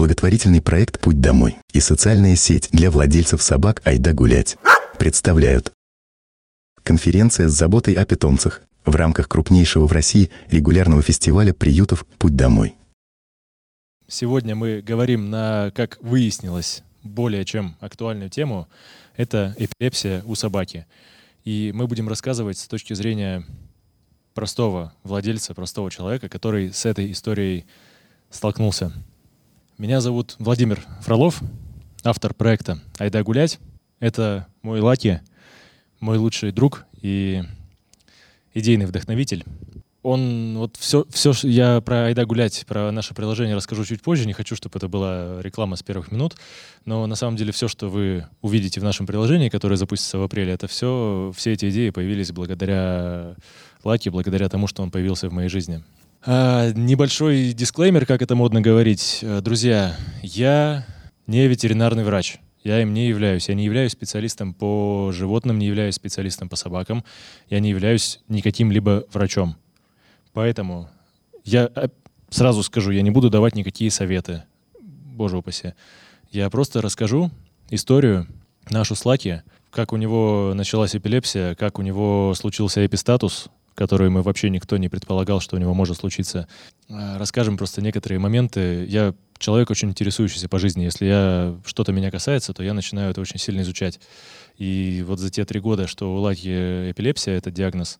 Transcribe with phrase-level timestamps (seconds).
[0.00, 4.56] благотворительный проект «Путь домой» и социальная сеть для владельцев собак «Айда гулять»
[4.98, 5.72] представляют
[6.82, 12.76] конференция с заботой о питомцах в рамках крупнейшего в России регулярного фестиваля приютов «Путь домой».
[14.08, 18.68] Сегодня мы говорим на, как выяснилось, более чем актуальную тему.
[19.18, 20.86] Это эпилепсия у собаки.
[21.44, 23.44] И мы будем рассказывать с точки зрения
[24.32, 27.66] простого владельца, простого человека, который с этой историей
[28.30, 28.94] столкнулся.
[29.80, 31.40] Меня зовут Владимир Фролов,
[32.04, 33.58] автор проекта «Айда гулять».
[33.98, 35.22] Это мой Лаки,
[36.00, 37.42] мой лучший друг и
[38.52, 39.42] идейный вдохновитель.
[40.02, 44.26] Он вот все, все, я про Айда гулять, про наше приложение расскажу чуть позже.
[44.26, 46.36] Не хочу, чтобы это была реклама с первых минут.
[46.84, 50.52] Но на самом деле все, что вы увидите в нашем приложении, которое запустится в апреле,
[50.52, 53.34] это все, все эти идеи появились благодаря
[53.82, 55.82] Лаки, благодаря тому, что он появился в моей жизни.
[56.22, 59.24] А, небольшой дисклеймер, как это модно говорить.
[59.42, 60.86] Друзья, я
[61.26, 62.38] не ветеринарный врач.
[62.62, 63.48] Я им не являюсь.
[63.48, 67.04] Я не являюсь специалистом по животным, не являюсь специалистом по собакам.
[67.48, 69.56] Я не являюсь никаким либо врачом.
[70.34, 70.90] Поэтому
[71.44, 71.88] я э,
[72.28, 74.42] сразу скажу, я не буду давать никакие советы.
[74.78, 75.72] Боже упаси.
[76.30, 77.30] Я просто расскажу
[77.70, 78.26] историю
[78.68, 84.50] нашу Слаки, как у него началась эпилепсия, как у него случился эпистатус, который мы вообще
[84.50, 86.48] никто не предполагал, что у него может случиться.
[86.88, 88.84] Э, расскажем просто некоторые моменты.
[88.88, 90.84] Я человек очень интересующийся по жизни.
[90.84, 94.00] Если я что-то меня касается, то я начинаю это очень сильно изучать.
[94.58, 97.98] И вот за те три года, что у Лаки эпилепсия, это диагноз,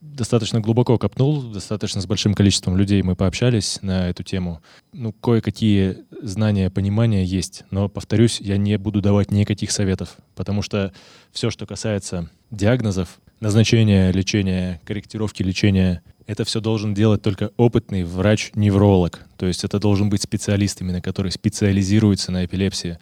[0.00, 4.60] достаточно глубоко копнул, достаточно с большим количеством людей мы пообщались на эту тему.
[4.92, 10.92] Ну, кое-какие знания, понимания есть, но, повторюсь, я не буду давать никаких советов, потому что
[11.32, 19.20] все, что касается диагнозов, назначения лечения, корректировки лечения, это все должен делать только опытный врач-невролог.
[19.36, 22.98] То есть это должен быть специалист именно, который специализируется на эпилепсии.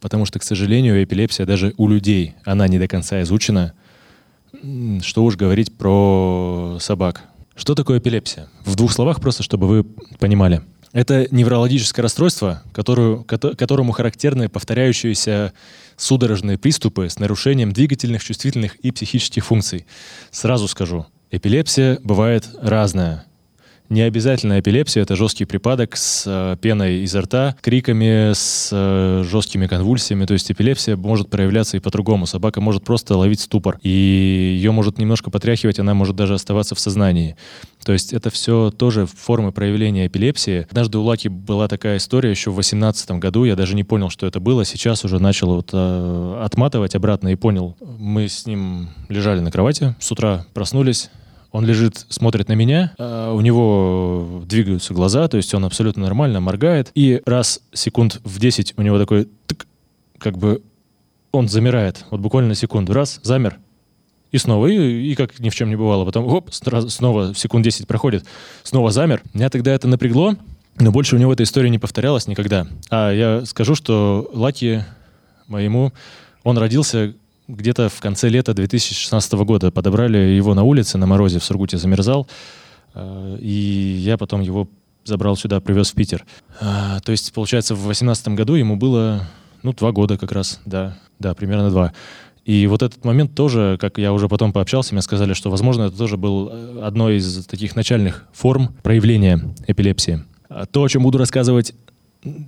[0.00, 3.74] Потому что, к сожалению, эпилепсия даже у людей, она не до конца изучена.
[5.02, 7.24] Что уж говорить про собак.
[7.54, 8.48] Что такое эпилепсия?
[8.64, 9.84] В двух словах просто, чтобы вы
[10.18, 10.62] понимали.
[10.92, 15.54] Это неврологическое расстройство, которую, которому характерны повторяющиеся
[15.96, 19.86] судорожные приступы с нарушением двигательных, чувствительных и психических функций.
[20.30, 23.24] Сразу скажу, эпилепсия бывает разная.
[23.92, 29.66] Не обязательно эпилепсия— это жесткий припадок с э, пеной изо рта, криками, с э, жесткими
[29.66, 30.24] конвульсиями.
[30.24, 32.24] То есть эпилепсия может проявляться и по-другому.
[32.24, 36.80] Собака может просто ловить ступор, и ее может немножко потряхивать, она может даже оставаться в
[36.80, 37.36] сознании.
[37.84, 40.66] То есть это все тоже формы проявления эпилепсии.
[40.70, 44.26] Однажды у Лаки была такая история еще в 2018 году, я даже не понял, что
[44.26, 44.64] это было.
[44.64, 47.76] Сейчас уже начал вот, э, отматывать обратно и понял.
[47.98, 51.10] Мы с ним лежали на кровати, с утра проснулись,
[51.52, 56.40] он лежит, смотрит на меня, а у него двигаются глаза, то есть он абсолютно нормально
[56.40, 56.90] моргает.
[56.94, 59.66] И раз секунд в 10 у него такой, тык,
[60.18, 60.62] как бы
[61.30, 63.58] он замирает, вот буквально на секунду, раз, замер,
[64.30, 66.06] и снова, и, и как ни в чем не бывало.
[66.06, 68.24] Потом, оп, снова секунд 10 проходит,
[68.62, 69.22] снова замер.
[69.34, 70.36] Меня тогда это напрягло,
[70.78, 72.66] но больше у него эта история не повторялась никогда.
[72.90, 74.84] А я скажу, что Лаки
[75.48, 75.92] моему,
[76.44, 77.14] он родился
[77.52, 82.26] где-то в конце лета 2016 года подобрали его на улице, на морозе в Сургуте замерзал,
[82.94, 84.68] э, и я потом его
[85.04, 86.24] забрал сюда, привез в Питер.
[86.60, 89.28] А, то есть, получается, в 2018 году ему было,
[89.62, 91.92] ну, два года как раз, да, да, примерно два.
[92.44, 95.96] И вот этот момент тоже, как я уже потом пообщался, мне сказали, что, возможно, это
[95.96, 100.24] тоже был э, одной из таких начальных форм проявления эпилепсии.
[100.48, 101.74] А то, о чем буду рассказывать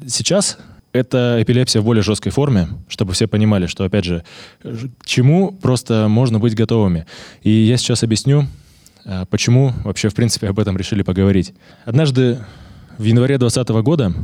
[0.06, 0.58] сейчас,
[0.94, 4.24] это эпилепсия в более жесткой форме, чтобы все понимали, что, опять же,
[4.62, 7.04] к чему просто можно быть готовыми.
[7.42, 8.46] И я сейчас объясню,
[9.04, 11.52] а, почему вообще, в принципе, об этом решили поговорить.
[11.84, 12.38] Однажды
[12.96, 14.14] в январе 2020 года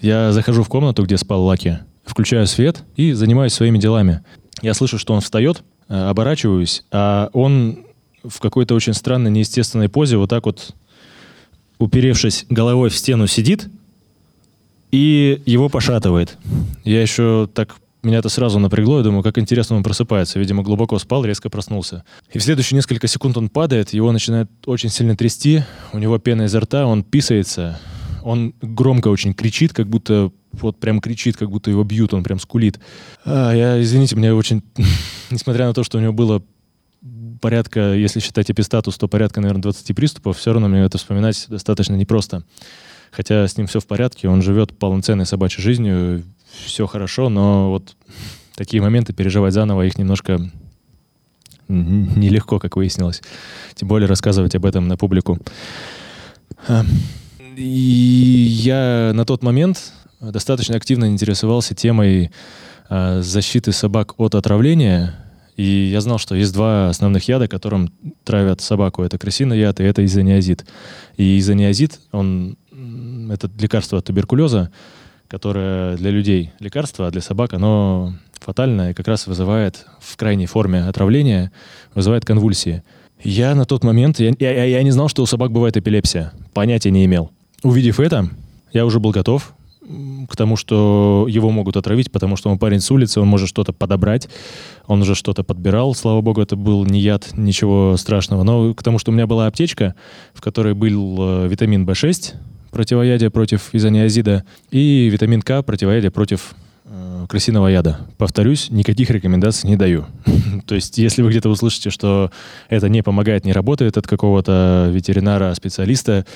[0.00, 4.22] я захожу в комнату, где спал Лаки, включаю свет и занимаюсь своими делами.
[4.62, 7.84] Я слышу, что он встает, а, оборачиваюсь, а он
[8.22, 10.76] в какой-то очень странной, неестественной позе вот так вот,
[11.80, 13.66] уперевшись головой в стену, сидит—
[14.94, 16.38] и его пошатывает.
[16.84, 17.74] Я еще так
[18.04, 20.38] меня это сразу напрягло, я думаю, как интересно он просыпается.
[20.38, 22.04] Видимо, глубоко спал, резко проснулся.
[22.32, 26.42] И в следующие несколько секунд он падает, его начинает очень сильно трясти, у него пена
[26.42, 27.80] изо рта, он писается,
[28.22, 32.38] он громко очень кричит, как будто вот прям кричит, как будто его бьют, он прям
[32.38, 32.78] скулит.
[33.24, 34.62] А, я, извините, мне очень,
[35.30, 36.40] несмотря на то, что у него было
[37.40, 41.94] порядка, если считать эпистатус, то порядка, наверное, 20 приступов, все равно мне это вспоминать достаточно
[41.94, 42.44] непросто
[43.14, 46.24] хотя с ним все в порядке, он живет полноценной собачьей жизнью,
[46.64, 47.96] все хорошо, но вот
[48.54, 50.40] такие моменты переживать заново их немножко
[51.68, 53.22] нелегко, как выяснилось.
[53.74, 55.38] Тем более рассказывать об этом на публику.
[56.68, 56.84] А,
[57.56, 62.30] И я на тот момент достаточно активно интересовался темой
[62.90, 65.14] э, защиты собак от отравления.
[65.56, 67.92] И я знал, что есть два основных яда, которым
[68.24, 69.02] травят собаку.
[69.02, 70.66] Это крысиный яд и это изониазид.
[71.16, 72.56] И изониазид, он,
[73.30, 74.70] это лекарство от туберкулеза,
[75.28, 80.46] которое для людей лекарство, а для собак оно фатальное и как раз вызывает в крайней
[80.46, 81.50] форме отравления,
[81.94, 82.82] вызывает конвульсии.
[83.22, 86.32] Я на тот момент, я, я, я не знал, что у собак бывает эпилепсия.
[86.52, 87.30] Понятия не имел.
[87.62, 88.28] Увидев это,
[88.72, 89.54] я уже был готов
[90.28, 93.72] к тому, что его могут отравить, потому что он парень с улицы, он может что-то
[93.72, 94.28] подобрать,
[94.86, 98.42] он уже что-то подбирал, слава богу, это был не яд, ничего страшного.
[98.44, 99.94] Но к тому, что у меня была аптечка,
[100.32, 102.34] в которой был э, витамин В6,
[102.74, 106.54] противоядие против изониазида, и витамин К, противоядие против
[106.84, 108.00] э, крысиного яда.
[108.18, 110.04] Повторюсь, никаких рекомендаций не даю.
[110.66, 112.30] То есть, если вы где-то услышите, что
[112.68, 116.26] это не помогает, не работает от какого-то ветеринара, специалиста,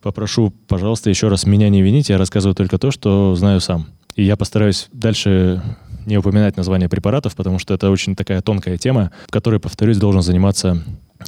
[0.00, 3.86] попрошу, пожалуйста, еще раз меня не вините, я рассказываю только то, что знаю сам.
[4.16, 5.62] И я постараюсь дальше
[6.06, 10.82] не упоминать название препаратов, потому что это очень такая тонкая тема, которой, повторюсь, должен заниматься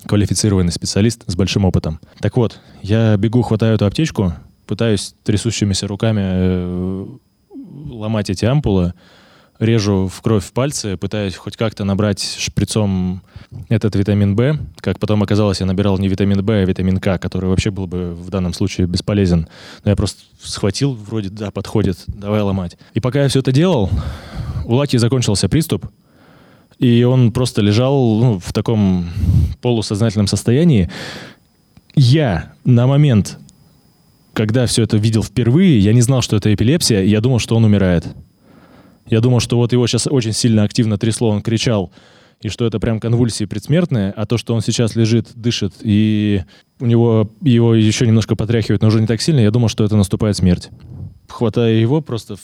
[0.07, 2.01] квалифицированный специалист с большим опытом.
[2.21, 4.35] Так вот, я бегу, хватаю эту аптечку,
[4.67, 7.07] пытаюсь трясущимися руками э,
[7.91, 8.95] ломать эти ампулы,
[9.59, 13.23] режу в кровь в пальцы, пытаюсь хоть как-то набрать шприцом
[13.69, 14.59] этот витамин В.
[14.81, 18.15] Как потом оказалось, я набирал не витамин В, а витамин К, который вообще был бы
[18.15, 19.49] в данном случае бесполезен.
[19.85, 22.77] Но я просто схватил, вроде, да, подходит, давай ломать.
[22.95, 23.91] И пока я все это делал,
[24.65, 25.87] у Лаки закончился приступ,
[26.79, 29.09] и он просто лежал ну, в таком
[29.61, 30.91] полусознательном состоянии.
[31.95, 33.39] Я на момент,
[34.35, 37.65] когда все это видел впервые, я не знал, что это эпилепсия, я думал, что он
[37.65, 38.05] умирает.
[39.07, 41.93] Я думал, что вот его сейчас очень сильно активно трясло, он кричал,
[42.41, 46.43] и что это прям конвульсии предсмертные, а то, что он сейчас лежит, дышит, и
[46.81, 49.97] у него его еще немножко потряхивает, но уже не так сильно, я думал, что это
[49.97, 50.71] наступает смерть.
[51.29, 52.37] Хватая его, просто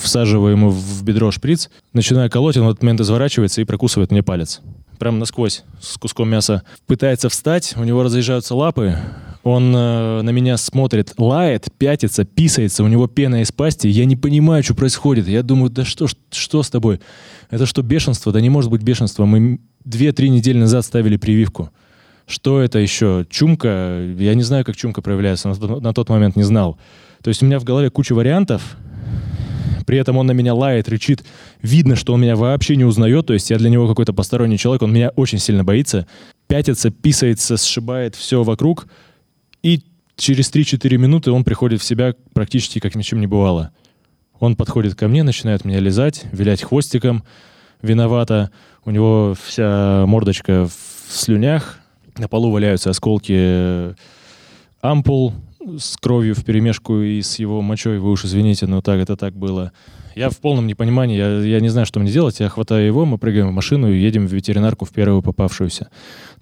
[0.00, 4.22] всаживаю ему в бедро шприц, начинаю колоть, он в этот момент изворачивается и прокусывает мне
[4.22, 4.60] палец.
[4.98, 6.62] Прям насквозь, с куском мяса.
[6.86, 8.96] Пытается встать, у него разъезжаются лапы,
[9.44, 13.86] он э, на меня смотрит, лает, пятится, писается, у него пена из пасти.
[13.86, 15.28] Я не понимаю, что происходит.
[15.28, 17.00] Я думаю, да что, что с тобой?
[17.48, 18.32] Это что, бешенство?
[18.32, 19.24] Да не может быть бешенство.
[19.24, 21.70] Мы две-три недели назад ставили прививку.
[22.26, 23.26] Что это еще?
[23.30, 24.04] Чумка?
[24.18, 25.48] Я не знаю, как чумка проявляется.
[25.48, 26.78] На, на тот момент не знал.
[27.22, 28.76] То есть у меня в голове куча вариантов.
[29.88, 31.24] При этом он на меня лает, рычит.
[31.62, 33.24] Видно, что он меня вообще не узнает.
[33.24, 34.82] То есть я для него какой-то посторонний человек.
[34.82, 36.06] Он меня очень сильно боится.
[36.46, 38.86] Пятится, писается, сшибает все вокруг.
[39.62, 39.82] И
[40.14, 43.70] через 3-4 минуты он приходит в себя практически как ничем не бывало.
[44.38, 47.24] Он подходит ко мне, начинает меня лизать, вилять хвостиком,
[47.80, 48.50] виновато.
[48.84, 51.78] У него вся мордочка в слюнях,
[52.18, 53.94] на полу валяются осколки
[54.82, 55.32] ампул
[55.78, 57.98] с кровью в перемешку и с его мочой.
[57.98, 59.72] Вы уж извините, но так это так было.
[60.14, 62.40] Я в полном непонимании, я, я не знаю, что мне делать.
[62.40, 65.90] Я хватаю его, мы прыгаем в машину и едем в ветеринарку в первую попавшуюся.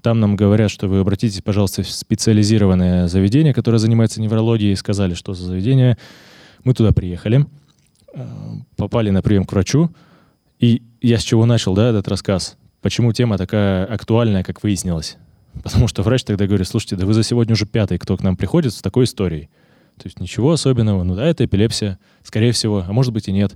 [0.02, 4.76] Там нам говорят, что вы обратитесь, пожалуйста, в специализированное заведение, которое занимается неврологией.
[4.76, 5.98] Сказали, что за заведение.
[6.64, 7.46] Мы туда приехали,
[8.14, 8.26] э,
[8.76, 9.90] попали на прием к врачу.
[10.58, 12.56] И я с чего начал, да, этот рассказ?
[12.80, 15.18] Почему тема такая актуальная, как выяснилось?
[15.62, 18.36] Потому что врач тогда говорит, слушайте, да вы за сегодня уже пятый, кто к нам
[18.36, 19.48] приходит с такой историей.
[19.96, 21.02] То есть ничего особенного.
[21.02, 23.54] Ну да, это эпилепсия, скорее всего, а может быть и нет.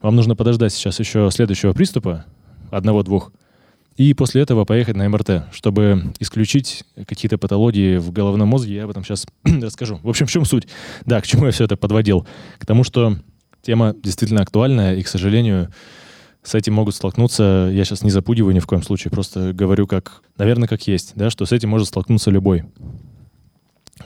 [0.00, 2.24] Вам нужно подождать сейчас еще следующего приступа,
[2.70, 3.32] одного-двух,
[3.98, 8.76] и после этого поехать на МРТ, чтобы исключить какие-то патологии в головном мозге.
[8.76, 9.98] Я об этом сейчас расскажу.
[10.04, 10.68] В общем, в чем суть?
[11.04, 12.24] Да, к чему я все это подводил?
[12.60, 13.16] К тому, что
[13.60, 15.70] тема действительно актуальная, и, к сожалению,
[16.48, 20.22] с этим могут столкнуться, я сейчас не запугиваю ни в коем случае, просто говорю как,
[20.38, 22.64] наверное, как есть, да, что с этим может столкнуться любой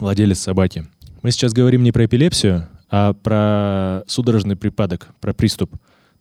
[0.01, 0.87] владелец собаки.
[1.23, 5.73] Мы сейчас говорим не про эпилепсию, а про судорожный припадок, про приступ.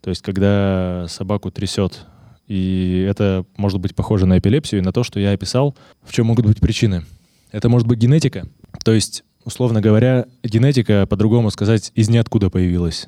[0.02, 2.06] То есть, когда собаку трясет
[2.48, 5.74] и это может быть похоже на эпилепсию и на то, что я описал.
[6.04, 7.06] В чем могут быть причины?
[7.52, 8.46] Это может быть генетика.
[8.84, 13.08] То есть, условно говоря, генетика, по-другому сказать, из ниоткуда появилась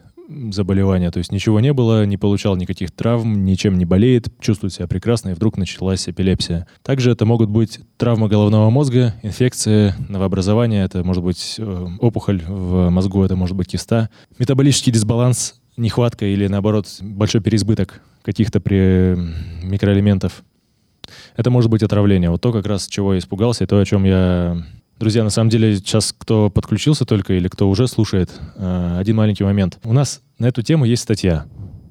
[0.52, 1.12] заболевание.
[1.12, 5.30] То есть ничего не было, не получал никаких травм, ничем не болеет, чувствует себя прекрасно,
[5.30, 6.68] и вдруг началась эпилепсия.
[6.82, 12.90] Также это могут быть травма головного мозга, инфекция, новообразование, это может быть э, опухоль в
[12.90, 19.18] мозгу, это может быть киста, метаболический дисбаланс, нехватка или, наоборот, большой переизбыток каких-то при...
[19.64, 20.44] микроэлементов.
[21.36, 22.30] Это может быть отравление.
[22.30, 24.64] Вот то, как раз чего я испугался, и то, о чем я...
[25.04, 29.44] Друзья, на самом деле, сейчас кто подключился только или кто уже слушает, э, один маленький
[29.44, 29.78] момент.
[29.84, 31.46] У нас на эту тему есть статья,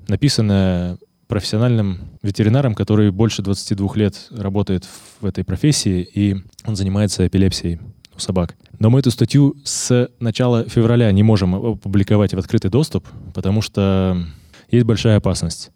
[0.09, 0.97] написанная
[1.29, 4.89] профессиональным ветеринаром, который больше 22 лет работает
[5.21, 7.81] в этой профессии, и он занимается эпилепсией
[8.17, 8.57] у собак.
[8.79, 14.25] Но мы эту статью с начала февраля не можем опубликовать в открытый доступ, потому что
[14.71, 15.71] есть большая опасность,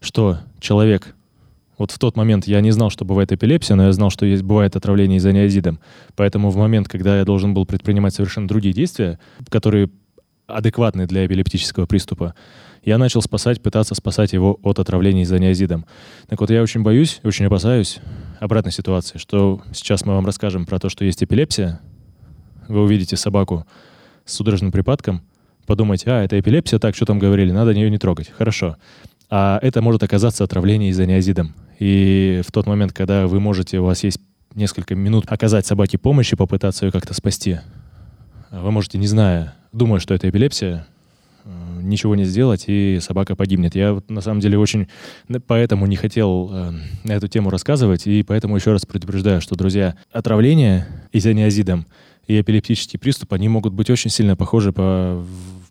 [0.00, 1.15] что человек
[1.78, 4.42] вот в тот момент я не знал, что бывает эпилепсия, но я знал, что есть,
[4.42, 5.78] бывает отравление изониазидом.
[6.14, 9.18] Поэтому в момент, когда я должен был предпринимать совершенно другие действия,
[9.50, 9.90] которые
[10.46, 12.34] адекватны для эпилептического приступа,
[12.84, 15.86] я начал спасать, пытаться спасать его от отравления изониазидом.
[16.28, 17.98] Так вот, я очень боюсь, очень опасаюсь
[18.38, 21.80] обратной ситуации, что сейчас мы вам расскажем про то, что есть эпилепсия,
[22.68, 23.66] вы увидите собаку
[24.24, 25.22] с судорожным припадком,
[25.66, 28.30] подумайте, а, это эпилепсия, так, что там говорили, надо ее не трогать.
[28.30, 28.76] Хорошо.
[29.28, 31.54] А это может оказаться отравление изониазидом.
[31.78, 34.18] И в тот момент, когда вы можете, у вас есть
[34.54, 37.58] несколько минут оказать собаке помощь и попытаться ее как-то спасти,
[38.50, 40.86] вы можете, не зная, думая, что это эпилепсия,
[41.44, 41.50] э,
[41.82, 43.74] ничего не сделать, и собака погибнет.
[43.74, 44.88] Я на самом деле очень
[45.46, 46.72] поэтому не хотел э,
[47.04, 51.86] эту тему рассказывать, и поэтому еще раз предупреждаю, что, друзья, отравление изониазидом
[52.26, 55.22] и эпилептический приступ, они могут быть очень сильно похожи по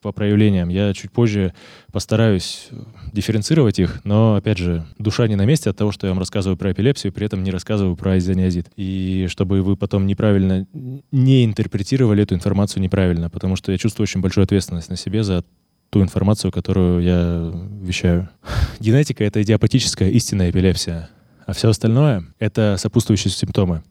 [0.06, 0.70] по проявлениям.
[0.70, 1.52] Я чуть позже
[1.92, 2.70] постараюсь
[3.12, 6.58] дифференцировать их, но, опять же, душа не на месте от того, что я вам рассказываю
[6.58, 8.68] про эпилепсию, при этом не рассказываю про изониазид.
[8.76, 10.68] И чтобы вы потом неправильно
[11.12, 15.44] не интерпретировали эту информацию неправильно, потому что я чувствую очень большую ответственность на себе за
[15.90, 18.30] ту информацию, которую я вещаю.
[18.80, 21.10] Генетика— это идиопатическая истинная эпилепсия,
[21.48, 23.82] а все остальное— это сопутствующие симптомы.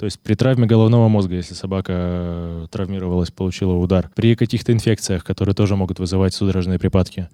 [0.00, 5.24] То есть при травме головного мозга, если собака э, травмировалась, получила удар, при каких-то инфекциях,
[5.24, 7.28] которые тоже могут вызывать судорожные припадки,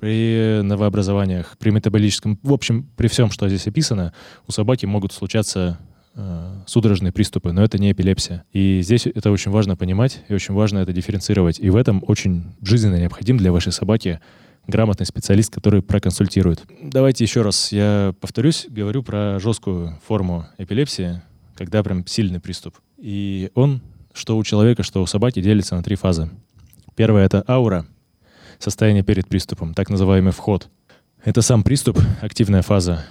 [0.00, 4.14] при новообразованиях, при метаболическом, в общем, при всем, что здесь описано,
[4.48, 5.78] у собаки могут случаться
[6.14, 8.44] э, судорожные приступы, но это не эпилепсия.
[8.54, 11.60] И здесь это очень важно понимать, и очень важно это дифференцировать.
[11.60, 14.20] И в этом очень жизненно необходим для вашей собаки
[14.66, 16.62] грамотный специалист, который проконсультирует.
[16.80, 21.20] Давайте еще раз я повторюсь, говорю про жесткую форму эпилепсии,
[21.60, 22.76] когда прям сильный приступ.
[22.96, 23.82] И он,
[24.14, 26.30] что у человека, что у собаки, делится на три фазы.
[26.96, 27.84] Первая— это аура,
[28.58, 30.70] состояние перед приступом, так называемый вход.
[31.22, 33.04] Это сам приступ, активная фаза,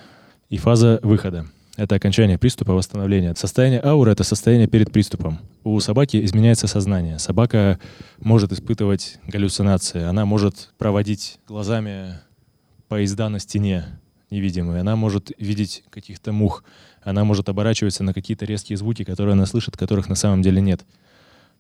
[0.50, 1.46] и фаза выхода.
[1.78, 3.36] Это окончание приступа, восстановление.
[3.36, 5.38] Состояние ауры— это состояние перед приступом.
[5.64, 7.20] У собаки изменяется сознание.
[7.20, 7.80] Собака
[8.18, 10.02] может испытывать галлюцинации.
[10.02, 12.16] Она может проводить глазами
[12.88, 13.86] поезда на стене
[14.32, 14.82] невидимые.
[14.82, 16.64] Она может видеть каких-то мух
[17.02, 20.86] она может оборачиваться на какие-то резкие звуки, которые она слышит, которых на самом деле нет.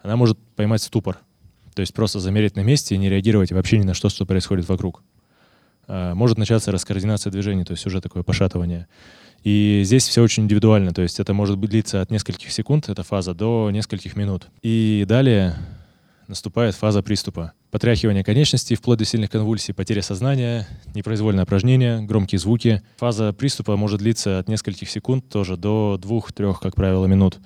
[0.01, 1.19] Она может поймать ступор,
[1.73, 4.67] то есть просто замереть на месте и не реагировать вообще ни на что, что происходит
[4.67, 5.03] вокруг.
[5.87, 8.87] А, может начаться раскоординация движений, то есть уже такое пошатывание.
[9.43, 13.33] И здесь все очень индивидуально, то есть это может длиться от нескольких секунд, эта фаза,
[13.33, 14.47] до нескольких минут.
[14.61, 15.55] И далее
[16.29, 17.53] наступает фаза приступа.
[17.71, 22.81] Потряхивание конечностей вплоть до сильных конвульсий, потеря сознания, непроизвольное упражнение, громкие звуки.
[22.97, 27.39] Фаза приступа может длиться от нескольких секунд тоже до двух-трех, как правило, минут.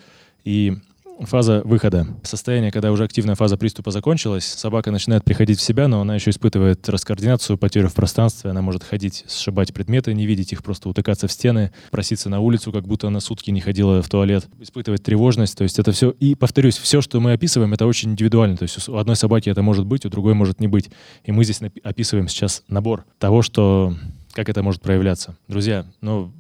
[0.44, 0.78] И
[1.22, 2.08] фаза выхода.
[2.24, 6.32] Состояние, когда уже активная фаза приступа закончилась, собака начинает приходить в себя, но она еще
[6.32, 11.28] испытывает раскоординацию, потерю в пространстве, она может ходить, сшибать предметы, не видеть их, просто утыкаться
[11.28, 15.58] в стены, проситься на улицу, как будто она сутки не ходила в туалет, испытывать тревожность,
[15.58, 18.90] то есть это все, и повторюсь, все, что мы описываем, это очень индивидуально, то есть
[18.90, 20.90] у одной собаки это может быть, у другой может не быть,
[21.24, 23.96] и мы здесь описываем сейчас набор того, что,
[24.34, 25.36] как это может проявляться.
[25.48, 26.32] Друзья, ну,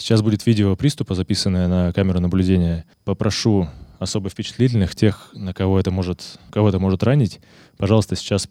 [0.00, 2.86] Сейчас будет видео приступа, записанное на камеру наблюдения.
[3.04, 7.38] Попрошу особо впечатлительных, тех, на кого это может, кого это может ранить,
[7.76, 8.48] пожалуйста, сейчас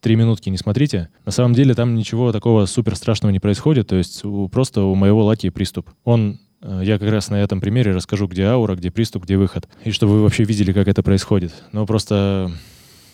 [0.00, 1.08] три минутки не смотрите.
[1.24, 4.94] На самом деле там ничего такого супер страшного не происходит, то есть у, просто у
[4.94, 5.88] моего Лаки приступ.
[6.04, 9.66] Он э, я как раз на этом примере расскажу, где аура, где приступ, где выход.
[9.84, 11.54] И чтобы вы вообще видели, как это происходит.
[11.72, 12.52] Но просто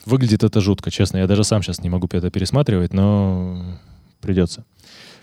[0.05, 1.19] выглядит это жутко, честно.
[1.19, 3.79] Я даже сам сейчас не могу это пересматривать, но
[4.21, 4.65] придется.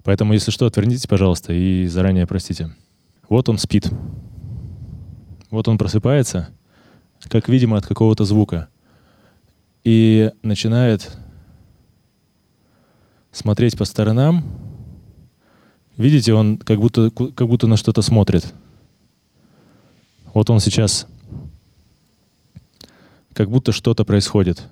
[0.03, 2.75] Поэтому, если что, отвернитесь, пожалуйста, и заранее простите.
[3.29, 3.89] Вот он спит.
[5.49, 6.49] Вот он просыпается,
[7.29, 8.69] как видимо, от какого-то звука.
[9.83, 11.17] И начинает
[13.31, 14.43] смотреть по сторонам.
[15.97, 18.53] Видите, он как будто, как будто на что-то смотрит.
[20.33, 21.07] Вот он сейчас
[23.33, 24.67] как будто что-то происходит.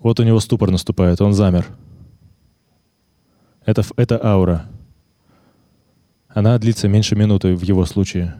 [0.00, 1.66] Вот у него ступор наступает, он замер.
[3.70, 4.66] Это, это аура.
[6.26, 8.34] Она длится меньше минуты в его случае.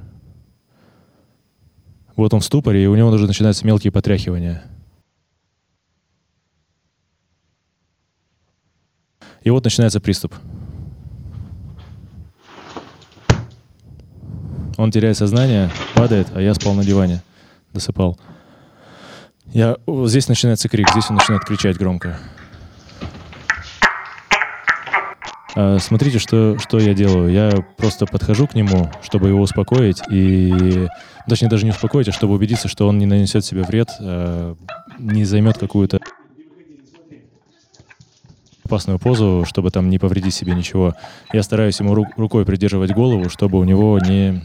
[2.16, 4.64] Вот он в ступоре, и у него уже начинаются мелкие потряхивания.
[9.44, 10.34] И вот начинается приступ.
[14.78, 17.22] Он теряет сознание, падает, а я спал на диване,
[17.72, 18.18] досыпал.
[19.46, 22.18] Я, здесь начинается крик, здесь он начинает кричать громко.
[23.00, 23.06] А,
[25.52, 27.32] смотрите, что, что я делаю.
[27.32, 30.86] Я просто подхожу к нему, чтобы его успокоить, и
[31.28, 34.54] точнее даже не успокоить, а чтобы убедиться, что он не нанесет себе вред, а,
[34.98, 36.00] не займет какую-то
[38.64, 40.94] опасную позу, чтобы там не повредить себе ничего.
[41.32, 44.44] Я стараюсь ему рукой придерживать голову, чтобы у него не...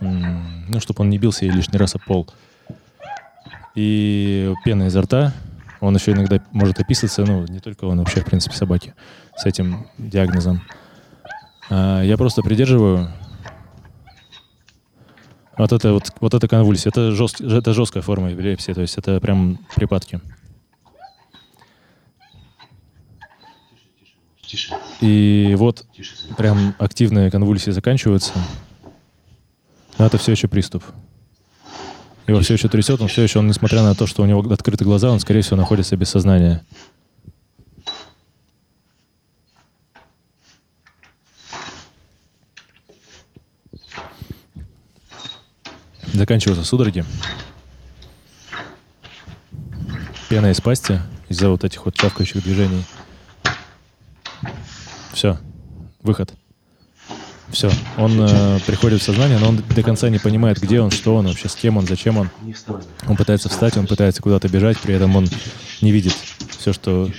[0.00, 2.28] Ну, чтобы он не бился и лишний раз об пол.
[3.74, 5.32] И пена изо рта,
[5.80, 8.94] он еще иногда может описываться, ну, не только он, вообще, в принципе, собаки
[9.36, 10.62] с этим диагнозом.
[11.70, 13.10] А я просто придерживаю
[15.56, 19.20] вот это вот, вот это конвульсия, это, жест, это жесткая форма эпилепсии, то есть это
[19.20, 20.20] прям припадки.
[25.00, 25.84] И вот
[26.36, 28.32] прям активные конвульсии заканчиваются.
[29.98, 30.84] Но это все еще приступ.
[32.26, 34.84] Его все еще трясет, он все еще, он, несмотря на то, что у него открыты
[34.84, 36.64] глаза, он, скорее всего, находится без сознания.
[46.14, 47.04] Заканчиваются судороги.
[50.28, 52.84] Пена из пасти из-за вот этих вот чавкающих движений.
[55.12, 55.38] Все,
[56.02, 56.32] выход.
[57.50, 61.16] Все, он э, приходит в сознание, но он до конца не понимает, где он, что
[61.16, 62.30] он, вообще с кем он, зачем он.
[63.06, 65.28] Он пытается встать, он пытается куда-то бежать, при этом он
[65.80, 66.14] не видит
[66.50, 67.10] все, что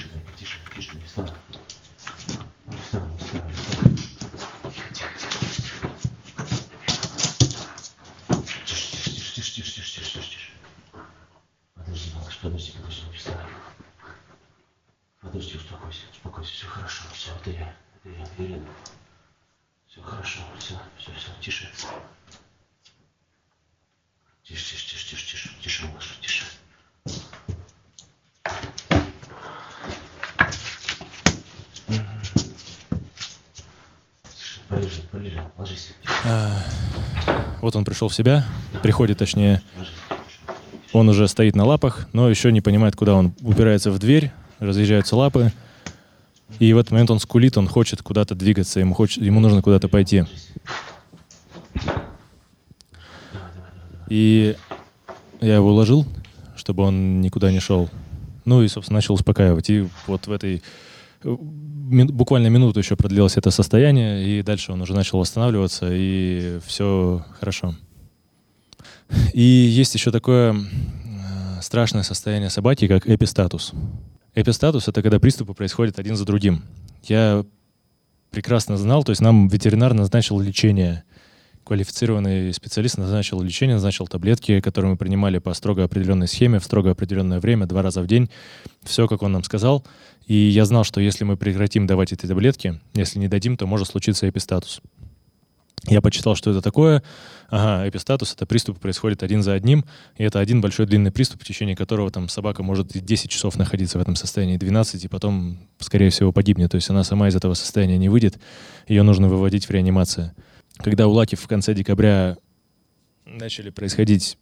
[37.95, 38.43] пришел в себя,
[38.83, 39.61] приходит, точнее,
[40.91, 45.15] он уже стоит на лапах, но еще не понимает, куда он упирается в дверь, разъезжаются
[45.15, 45.53] лапы,
[46.59, 49.87] и в этот момент он скулит, он хочет куда-то двигаться, ему, хочет, ему нужно куда-то
[49.87, 50.25] пойти.
[54.09, 54.57] И
[55.39, 56.05] я его уложил,
[56.57, 57.89] чтобы он никуда не шел.
[58.43, 59.69] Ну и, собственно, начал успокаивать.
[59.69, 60.61] И вот в этой
[61.23, 67.73] буквально минуту еще продлилось это состояние, и дальше он уже начал восстанавливаться, и все хорошо.
[69.33, 73.73] И есть еще такое э, страшное состояние собаки, как эпистатус.
[74.33, 76.63] Эпистатус— это когда приступы происходят один за другим.
[77.03, 77.45] Я
[78.31, 81.03] прекрасно знал, то есть нам ветеринар назначил лечение—
[81.65, 86.91] квалифицированный специалист назначил лечение, назначил таблетки, которые мы принимали по строго определенной схеме, в строго
[86.91, 88.29] определенное время, два раза в день.
[88.83, 89.83] Все, как он нам сказал.
[90.27, 93.87] И я знал, что если мы прекратим давать эти таблетки, если не дадим, то может
[93.87, 94.79] случиться эпистатус.
[95.87, 97.03] Я почитал, что это такое.
[97.49, 99.85] Ага, эпистатус— это приступ происходит один за одним,
[100.17, 103.99] и это один большой длинный приступ, в течение которого там собака может 10 часов находиться
[103.99, 106.71] в этом состоянии, 12, и потом, скорее всего, погибнет.
[106.71, 108.39] То есть она сама из этого состояния не выйдет,
[108.87, 110.33] ее нужно выводить в реанимацию
[110.77, 112.37] когда у Лаки в конце декабря
[113.25, 114.37] начали происходить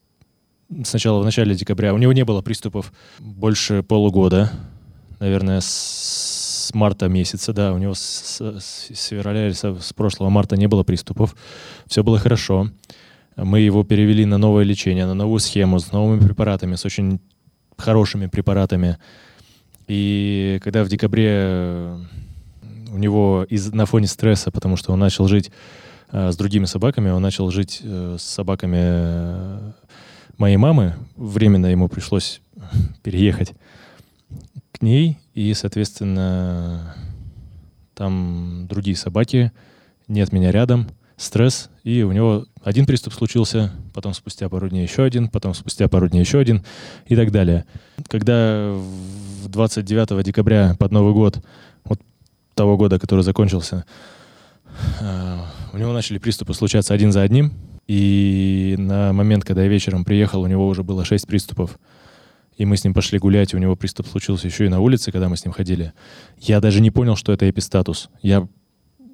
[0.84, 4.52] сначала в начале декабря, у него не было приступов больше полугода,
[5.20, 6.23] наверное, с
[6.74, 10.68] марта месяца, да, у него с, с, с февраля или с, с прошлого марта не
[10.68, 11.36] было приступов,
[11.88, 12.70] все было хорошо.
[13.36, 17.20] Мы его перевели на новое лечение, на новую схему, с новыми препаратами, с очень
[17.78, 18.98] хорошими препаратами.
[19.88, 21.98] И когда в декабре
[22.92, 25.52] у него из, на фоне стресса, потому что он начал жить
[26.14, 27.10] Э, с другими собаками.
[27.10, 29.72] Он начал жить э, с собаками э,
[30.38, 30.94] моей мамы.
[31.16, 32.40] Временно ему пришлось
[33.02, 33.54] переехать
[34.84, 35.18] ней.
[35.34, 36.96] И, соответственно,
[37.96, 39.52] там другие собаки,
[40.08, 41.70] нет меня рядом, стресс.
[41.84, 46.08] И у него один приступ случился, потом спустя пару дней еще один, потом спустя пару
[46.08, 46.64] дней еще один
[47.08, 47.66] и так далее.
[48.08, 51.44] Когда в 29 декабря под Новый год,
[51.84, 52.00] вот
[52.54, 53.86] того года, который закончился,
[55.74, 57.54] у него начали приступы случаться один за одним,
[57.88, 61.78] и на момент, когда я вечером приехал, у него уже было шесть приступов.
[62.58, 65.12] И мы с ним пошли гулять, и у него приступ случился еще и на улице,
[65.12, 65.94] когда мы с ним ходили.
[66.40, 68.10] Я даже не понял, что это эпистатус.
[68.22, 68.48] Я,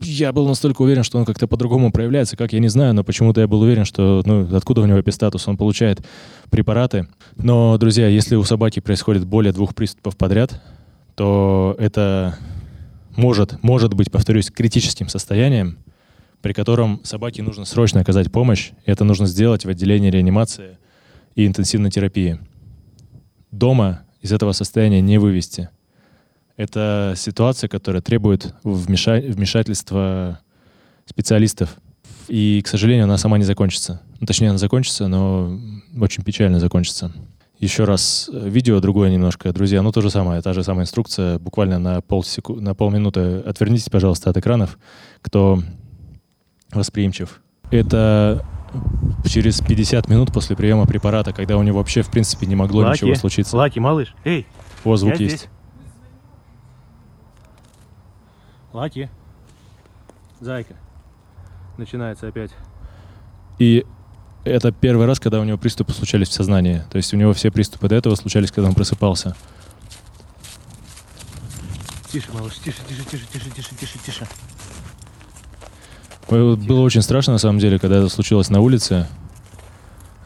[0.02, 3.42] я был настолько уверен, что он как-то по-другому проявляется, как я не знаю, но почему-то
[3.42, 6.06] я был уверен, что ну, откуда у него эпистатус, он получает
[6.50, 7.08] препараты.
[7.38, 10.62] Но, друзья, если у собаки происходит более двух приступов подряд,
[11.16, 12.38] то это
[13.16, 15.78] может, может быть, повторюсь, критическим состоянием,
[16.42, 20.78] при котором собаке нужно срочно оказать помощь, и это нужно сделать в отделении реанимации
[21.36, 22.40] и интенсивной терапии.
[23.52, 25.70] Дома из этого состояния не вывести.
[26.58, 29.20] Это ситуация, которая требует вмеша...
[29.22, 30.40] вмешательства
[31.06, 31.78] специалистов.
[32.28, 34.02] И, к сожалению, она сама не закончится.
[34.20, 35.58] Ну, точнее, она закончится, но
[36.00, 37.12] очень печально закончится.
[37.60, 39.82] Еще раз э, видео другое немножко, друзья.
[39.82, 42.56] Ну, то же самое, та же самая инструкция, буквально на, полсеку...
[42.56, 43.40] на полминуты.
[43.40, 44.78] Отвернитесь, пожалуйста, от экранов,
[45.22, 45.62] кто
[46.72, 47.42] восприимчив.
[47.72, 48.46] Это
[49.26, 53.04] через 50 минут после приема препарата, когда у него вообще, в принципе, не могло Лаки,
[53.04, 53.56] ничего случиться.
[53.56, 54.48] Лаки, малыш, эй!
[54.84, 55.38] О, звук есть.
[55.38, 55.50] Здесь.
[58.74, 59.10] Лаки.
[60.40, 60.76] Зайка.
[61.78, 62.52] Начинается опять.
[63.58, 63.86] И
[64.46, 66.84] это первый раз, когда у него приступы случались в сознании.
[66.90, 69.36] То есть у него все приступы до этого случались, когда он просыпался.
[72.12, 74.28] Тише, малыш, тише, тише, тише, тише, тише, тише, тише.
[76.30, 79.08] Было очень страшно, на самом деле, когда это случилось на улице.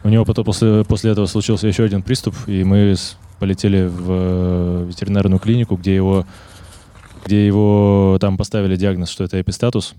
[0.04, 2.96] У него потом после, после этого случился еще один приступ, и мы
[3.40, 6.26] полетели в э, ветеринарную клинику, где его,
[7.26, 9.94] где его там поставили диагноз, что это эпистатус.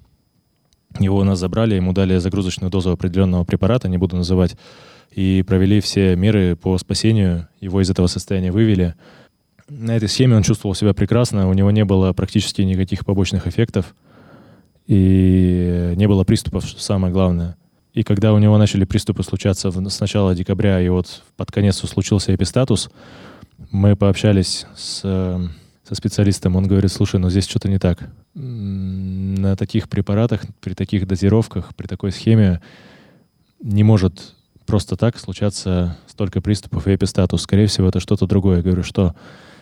[0.98, 4.56] Его у нас забрали, ему дали загрузочную дозу определенного препарата, не буду называть,
[5.10, 7.48] и провели все меры по спасению.
[7.60, 8.94] Его из этого состояния вывели.
[9.70, 13.94] На этой схеме он чувствовал себя прекрасно, у него не было практически никаких побочных эффектов
[14.86, 17.56] и не было приступов, что самое главное.
[17.94, 22.34] И когда у него начали приступы случаться с начала декабря, и вот под конец случился
[22.34, 22.90] эпистатус,
[23.70, 28.10] мы пообщались с, со специалистом, он говорит, слушай, ну здесь что-то не так.
[28.34, 32.60] На таких препаратах, при таких дозировках, при такой схеме
[33.62, 34.34] не может
[34.66, 37.42] просто так случаться столько приступов и эпистатус.
[37.42, 38.56] Скорее всего, это что-то другое.
[38.56, 39.14] Я говорю, что?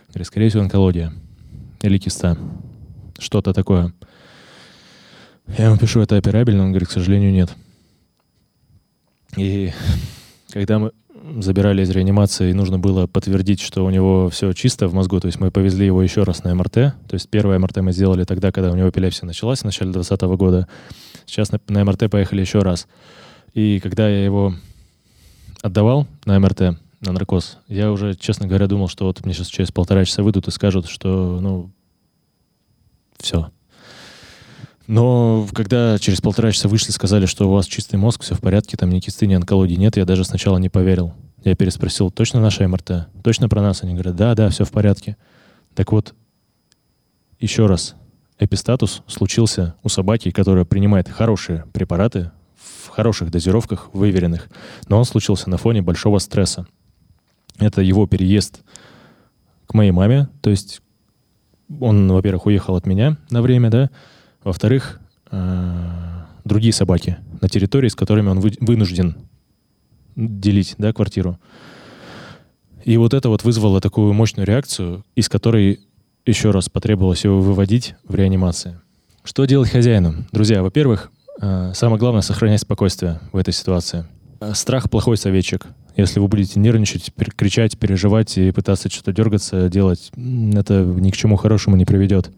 [0.08, 1.12] Говорит, скорее всего, онкология
[1.82, 2.38] или киста.
[3.18, 3.92] Что-то такое.
[5.58, 6.64] Я ему пишу, это операбельно?
[6.64, 7.50] Он говорит, к сожалению, нет.
[9.36, 9.72] И
[10.50, 10.92] когда мы
[11.40, 15.26] забирали из реанимации, и нужно было подтвердить, что у него все чисто в мозгу, то
[15.26, 16.72] есть мы повезли его еще раз на МРТ.
[16.72, 20.22] То есть первое МРТ мы сделали тогда, когда у него эпилепсия началась в начале 2020
[20.38, 20.68] года.
[21.26, 22.88] Сейчас на, на МРТ поехали еще раз.
[23.54, 24.54] И когда я его
[25.62, 29.70] отдавал на МРТ, на наркоз, я уже, честно говоря, думал, что вот мне сейчас через
[29.70, 31.70] полтора часа выйдут и скажут, что, ну,
[33.18, 33.50] все,
[34.92, 38.76] но когда через полтора часа вышли, сказали, что у вас чистый мозг, все в порядке,
[38.76, 41.14] там ни кисты, ни онкологии нет, я даже сначала не поверил.
[41.44, 43.08] Я переспросил, точно наша МРТ?
[43.24, 43.82] Точно про нас?
[43.82, 45.16] Они говорят, да, да, все в порядке.
[45.74, 46.14] Так вот,
[47.40, 47.94] еще раз,
[48.38, 54.50] эпистатус случился у собаки, которая принимает хорошие препараты в хороших дозировках, выверенных,
[54.88, 56.66] но он случился на фоне большого стресса.
[57.58, 58.60] Это его переезд
[59.66, 60.82] к моей маме, то есть
[61.80, 63.88] он, во-первых, уехал от меня на время, да,
[64.44, 65.00] во-вторых,
[65.30, 69.16] э, другие собаки на территории, с которыми он вынужден
[70.16, 71.38] делить да, квартиру.
[72.84, 75.80] И вот это вот вызвало такую мощную реакцию, из которой
[76.26, 78.80] еще раз потребовалось его выводить в реанимации.
[79.24, 80.26] Что делать хозяину?
[80.32, 84.06] Друзья, во-первых, э, самое главное— сохранять спокойствие в этой ситуации.
[84.54, 85.66] Страх— плохой советчик.
[85.96, 91.36] Если вы будете нервничать, кричать, переживать и пытаться что-то дергаться, делать, это ни к чему
[91.36, 92.32] хорошему не приведет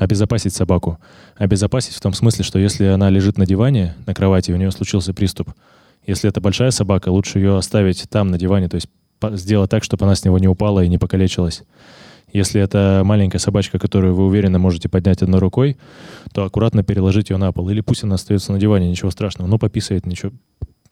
[0.00, 0.98] обезопасить собаку.
[1.36, 5.12] Обезопасить в том смысле, что если она лежит на диване, на кровати, у нее случился
[5.12, 5.50] приступ,
[6.06, 8.88] если это большая собака, лучше ее оставить там, на диване, то есть
[9.32, 11.64] сделать так, чтобы она с него не упала и не покалечилась.
[12.32, 15.76] Если это маленькая собачка, которую вы уверенно можете поднять одной рукой,
[16.32, 17.68] то аккуратно переложить ее на пол.
[17.68, 19.48] Или пусть она остается на диване, ничего страшного.
[19.48, 20.32] Но пописает, ничего,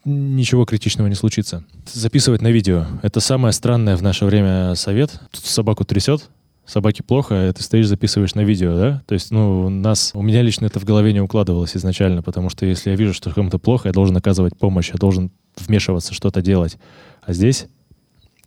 [0.05, 1.63] ничего критичного не случится.
[1.91, 2.85] Записывать на видео.
[3.01, 5.19] Это самое странное в наше время совет.
[5.31, 6.29] Тут собаку трясет,
[6.71, 9.03] собаке плохо, а ты стоишь, записываешь на видео, да?
[9.07, 12.49] То есть, ну, у нас, у меня лично это в голове не укладывалось изначально, потому
[12.49, 16.41] что если я вижу, что кому-то плохо, я должен оказывать помощь, я должен вмешиваться, что-то
[16.41, 16.77] делать.
[17.21, 17.67] А здесь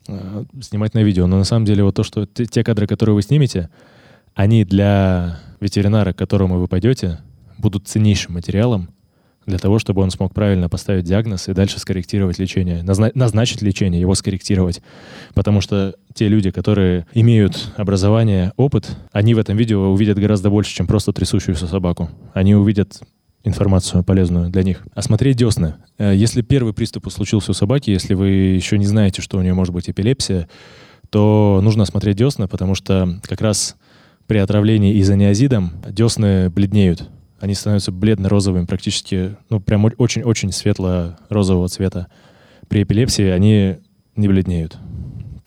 [0.08, 1.26] э, снимать на видео.
[1.26, 3.70] Но на самом деле вот то, что те кадры, которые вы снимете,
[4.34, 7.20] они для ветеринара, к которому вы пойдете,
[7.58, 8.90] будут ценнейшим материалом,
[9.46, 14.00] для того, чтобы он смог правильно поставить диагноз и дальше скорректировать лечение, назна- назначить лечение,
[14.00, 14.80] его скорректировать.
[15.34, 20.74] Потому что те люди, которые имеют образование, опыт, они в этом видео увидят гораздо больше,
[20.74, 22.10] чем просто трясущуюся собаку.
[22.34, 23.00] Они увидят
[23.44, 24.84] информацию полезную для них.
[24.94, 25.74] Осмотреть десны.
[25.98, 29.54] Э, если первый приступ случился у собаки, если вы еще не знаете, что у нее
[29.54, 30.48] может быть эпилепсия,
[31.10, 33.76] то нужно осмотреть десны, потому что как раз
[34.26, 37.08] при отравлении изониазидом десны бледнеют
[37.42, 42.06] они становятся бледно-розовыми, практически, ну, прям очень-очень светло-розового цвета.
[42.68, 43.78] При эпилепсии они
[44.14, 44.76] не бледнеют.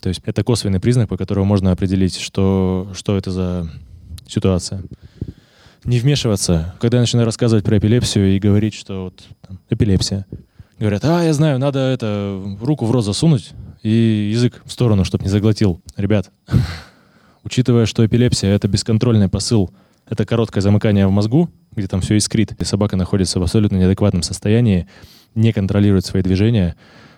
[0.02, 3.70] То есть это косвенный признак, по которому можно определить, что, что это за
[4.28, 4.84] ситуация.
[5.86, 6.76] Не вмешиваться.
[6.82, 10.26] Когда я начинаю рассказывать про эпилепсию и говорить, что вот там, эпилепсия,
[10.78, 13.54] говорят, а, я знаю, надо это руку в рот засунуть
[13.84, 15.80] и язык в сторону, чтобы не заглотил.
[15.96, 16.30] Ребят,
[17.46, 19.70] Учитывая, что эпилепсия— это бесконтрольный посыл,
[20.08, 24.22] это короткое замыкание в мозгу, где там все искрит, и собака находится в абсолютно неадекватном
[24.22, 24.88] состоянии,
[25.34, 26.76] не контролирует свои движения.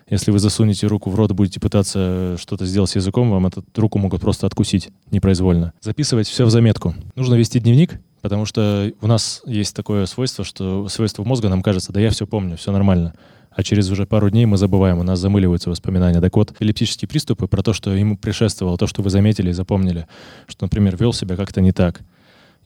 [0.10, 4.00] Если вы засунете руку в рот, будете пытаться что-то сделать с языком, вам эту руку
[4.00, 5.74] могут просто откусить непроизвольно.
[5.82, 6.96] Записывать все в заметку.
[7.16, 11.92] Нужно вести дневник, потому что у нас есть такое свойство, что свойство мозга нам кажется,
[11.92, 13.14] да я все помню, все нормально
[13.58, 16.22] а через уже пару дней мы забываем, у нас замыливаются воспоминания.
[16.22, 20.06] Так вот, эпилептические приступы про то, что ему предшествовало, то, что вы заметили и запомнили,
[20.46, 22.02] что, например, вел себя как-то не так,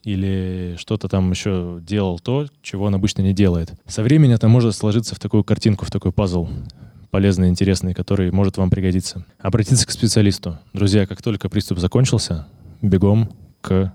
[0.04, 3.72] или что-то там еще делал то, чего он обычно не делает.
[3.86, 6.48] Со временем это может сложиться в такую картинку, в такой пазл
[7.10, 9.26] полезный, интересный, который может вам пригодиться.
[9.38, 10.58] Обратиться к специалисту.
[10.72, 12.46] Друзья, как только приступ закончился,
[12.80, 13.92] бегом к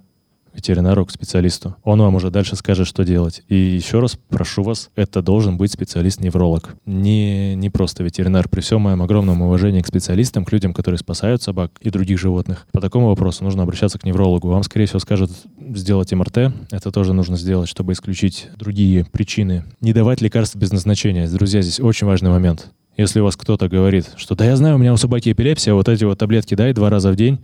[0.58, 1.76] ветеринару, к специалисту.
[1.84, 3.44] Он вам уже дальше скажет, что делать.
[3.48, 6.76] И еще раз прошу вас, это должен быть специалист-невролог.
[6.86, 8.50] Не, не просто ветеринар.
[8.50, 12.68] При всем моем огромном уважении к специалистам, к людям, которые спасают собак и других животных,
[12.72, 14.50] по такому вопросу нужно обращаться к неврологу.
[14.50, 15.32] Вам, скорее всего, скажут
[15.74, 16.52] сделать МРТ.
[16.72, 19.64] Это тоже нужно сделать, чтобы исключить другие причины.
[19.80, 21.28] Не давать лекарства без назначения.
[21.30, 22.72] Друзья, здесь очень важный момент.
[22.98, 25.88] Если у вас кто-то говорит, что да я знаю, у меня у собаки эпилепсия, вот
[25.88, 27.40] эти вот таблетки дай два раза в день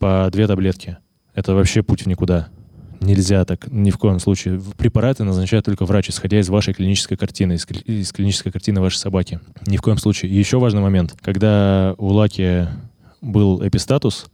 [0.00, 0.96] по две таблетки.
[1.36, 2.48] Это вообще путь в никуда.
[3.00, 4.60] Нельзя так ни в коем случае.
[4.76, 9.40] Препараты назначает только врач, исходя из вашей клинической картины, из, из клинической картины вашей собаки.
[9.66, 10.30] Ни в коем случае.
[10.32, 11.14] И еще важный момент.
[11.20, 12.68] Когда у Лаки
[13.20, 14.26] был эпистатус,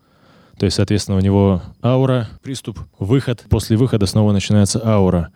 [0.59, 3.45] то есть, соответственно, у него аура, приступ, выход.
[3.49, 5.31] После выхода снова начинается аура.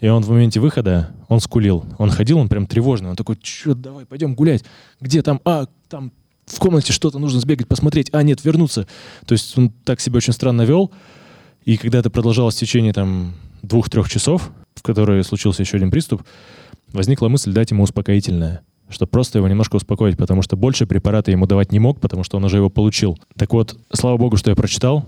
[0.00, 1.84] И он в моменте выхода, он скулил.
[1.98, 3.10] Он ходил, он прям тревожный.
[3.10, 4.64] Он такой, что, давай, пойдем гулять.
[5.00, 5.40] Где там?
[5.44, 6.12] А, там
[6.46, 8.08] в комнате что-то нужно сбегать, посмотреть.
[8.12, 8.86] А, нет, вернуться.
[9.26, 10.90] То есть он так себя очень странно вел.
[11.64, 16.22] И когда это продолжалось в течение там двух-трех часов, в которые случился еще один приступ,
[16.92, 21.46] возникла мысль дать ему успокоительное, чтобы просто его немножко успокоить, потому что больше препарата ему
[21.46, 23.18] давать не мог, потому что он уже его получил.
[23.36, 25.06] Так вот, слава богу, что я прочитал,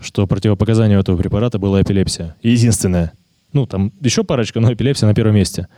[0.00, 2.36] что противопоказанием этого препарата была эпилепсия.
[2.42, 3.12] Единственное.
[3.52, 5.68] Ну, там еще парочка, но эпилепсия на первом месте.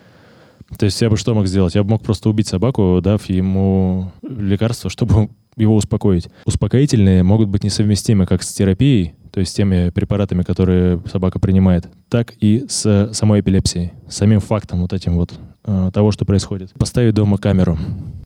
[0.78, 1.74] То есть я бы что мог сделать?
[1.74, 6.28] Я бы мог просто убить собаку, дав ему лекарство, чтобы его успокоить.
[6.44, 11.88] Успокоительные могут быть несовместимы как с терапией, то есть с теми препаратами, которые собака принимает,
[12.08, 16.72] так и с самой эпилепсией, с самим фактом вот этим вот э, того, что происходит.
[16.74, 17.78] Поставить дома камеру.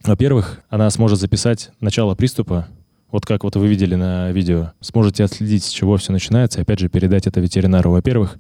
[0.05, 2.69] Во-первых, она сможет записать начало приступа,
[3.11, 4.73] вот как вот вы видели на видео.
[4.81, 8.39] Сможете отследить, с чего все начинается, и опять же передать это ветеринару, во-первых.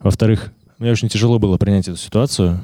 [0.00, 2.60] Во-вторых, мне очень тяжело было принять эту ситуацию.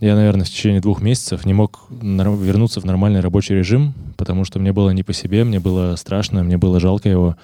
[0.00, 4.58] Я, наверное, в течение двух месяцев не мог вернуться в нормальный рабочий режим, потому что
[4.58, 7.36] мне было не по себе, мне было страшно, мне было жалко его.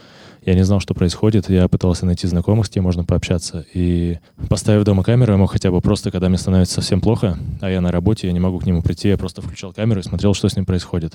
[0.46, 1.50] Я не знал, что происходит.
[1.50, 3.66] Я пытался найти знакомых, с кем можно пообщаться.
[3.74, 7.68] И поставив дома камеру, я мог хотя бы просто, когда мне становится совсем плохо, а
[7.68, 10.32] я на работе, я не могу к нему прийти, я просто включал камеру и смотрел,
[10.32, 11.14] что с ним происходит.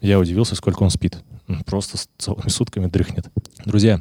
[0.00, 1.18] Я удивился, сколько он спит.
[1.66, 3.26] просто целыми сутками дрыхнет.
[3.64, 4.00] Друзья,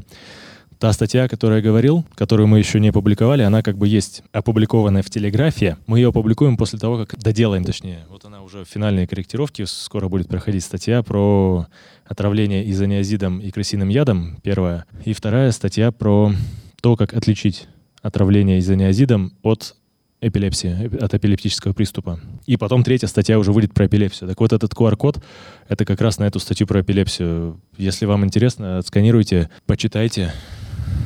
[0.79, 4.23] Та статья, о которой я говорил, которую мы еще не опубликовали, она как бы есть
[4.33, 5.77] опубликованная в Телеграфе.
[5.88, 8.05] Мы ее опубликуем после того, как доделаем, точнее.
[8.09, 9.65] Вот она уже в финальной корректировке.
[9.67, 11.67] Скоро будет проходить статья про
[12.05, 14.85] отравление изониазидом и крысиным ядом, первая.
[15.05, 16.33] И вторая статья про
[16.81, 17.67] то, как отличить
[18.01, 19.75] отравление изониазидом от
[20.19, 22.19] эпилепсии, от эпилептического приступа.
[22.45, 24.27] И потом третья статья уже выйдет про эпилепсию.
[24.29, 25.23] Так вот, этот QR-код—
[25.69, 27.61] это как раз на эту статью про эпилепсию.
[27.77, 30.33] Если вам интересно, отсканируйте, почитайте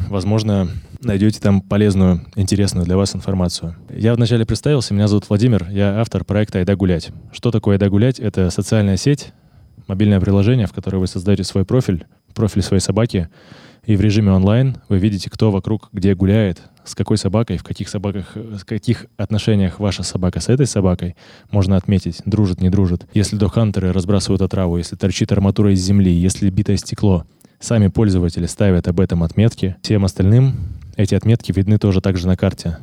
[0.09, 0.69] возможно,
[1.01, 3.75] найдете там полезную, интересную для вас информацию.
[3.89, 7.09] Я вначале представился, меня зовут Владимир, я автор проекта «Айда гулять».
[7.31, 8.19] Что такое «Айда гулять»?
[8.19, 9.33] Это социальная сеть,
[9.87, 13.29] мобильное приложение, в которое вы создаете свой профиль, профиль своей собаки,
[13.85, 17.87] и в режиме онлайн вы видите, кто вокруг где гуляет, с какой собакой, в каких
[17.87, 21.15] собаках, в каких отношениях ваша собака с этой собакой
[21.49, 23.07] можно отметить, дружит, не дружит.
[23.13, 27.25] Если дохантеры разбрасывают отраву, если торчит арматура из земли, если битое стекло—
[27.59, 29.75] Сами пользователи ставят об этом отметки.
[29.81, 30.55] Всем остальным
[30.95, 32.77] эти отметки видны тоже также на карте.